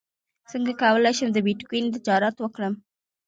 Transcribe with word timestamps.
څنګه 0.51 0.71
کولی 0.81 1.11
شم 1.17 1.29
د 1.33 1.37
بیتکوین 1.45 1.85
تجارت 1.95 2.35
وکړم 2.39 2.73